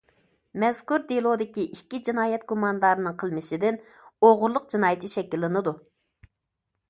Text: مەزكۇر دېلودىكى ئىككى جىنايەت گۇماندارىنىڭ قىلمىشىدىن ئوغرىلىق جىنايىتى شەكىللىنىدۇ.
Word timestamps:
مەزكۇر 0.61 1.03
دېلودىكى 1.09 1.65
ئىككى 1.75 1.99
جىنايەت 2.07 2.47
گۇماندارىنىڭ 2.53 3.19
قىلمىشىدىن 3.23 3.77
ئوغرىلىق 4.29 4.65
جىنايىتى 4.75 5.11
شەكىللىنىدۇ. 5.13 5.75